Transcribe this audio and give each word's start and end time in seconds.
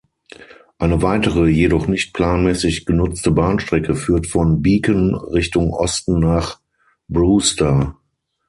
Eine 0.79 1.03
weitere, 1.03 1.47
jedoch 1.47 1.85
nicht 1.87 2.15
planmäßig 2.15 2.87
genutzte 2.87 3.29
Bahnstrecke 3.29 3.93
führt 3.93 4.25
von 4.25 4.63
Beacon 4.63 5.13
Richtung 5.13 5.71
Osten 5.73 6.19
nach 6.19 6.59
Brewster. 7.07 7.95